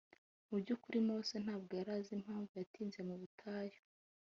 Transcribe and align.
Mu 0.49 0.55
by’ukuri 0.61 0.97
Mose 1.07 1.35
ntabwo 1.45 1.71
yari 1.79 1.91
azi 1.97 2.11
impamvu 2.19 2.51
yatinze 2.59 2.99
mu 3.07 3.15
butayu 3.21 3.79